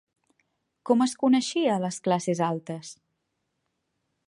[0.89, 2.95] Com es coneixia a les classes altes?